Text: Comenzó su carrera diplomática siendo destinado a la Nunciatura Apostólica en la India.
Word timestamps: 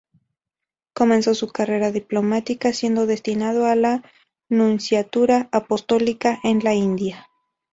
Comenzó 0.95 1.35
su 1.35 1.49
carrera 1.51 1.91
diplomática 1.91 2.73
siendo 2.73 3.05
destinado 3.05 3.67
a 3.67 3.75
la 3.75 4.01
Nunciatura 4.49 5.47
Apostólica 5.51 6.39
en 6.43 6.63
la 6.63 6.73
India. 6.73 7.27